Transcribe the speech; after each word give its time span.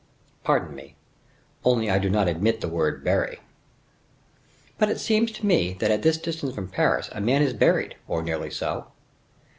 "Pardon 0.43 0.75
me. 0.75 0.95
Only 1.63 1.87
I 1.91 1.99
do 1.99 2.09
not 2.09 2.27
admit 2.27 2.59
the 2.59 2.67
word 2.67 3.03
bury." 3.03 3.39
"But 4.79 4.89
it 4.89 4.99
seems 4.99 5.31
to 5.33 5.45
me, 5.45 5.73
that 5.73 5.91
at 5.91 6.01
this 6.01 6.17
distance 6.17 6.55
from 6.55 6.69
Paris 6.69 7.09
a 7.11 7.21
man 7.21 7.43
is 7.43 7.53
buried, 7.53 7.97
or 8.07 8.23
nearly 8.23 8.49
so." 8.49 8.87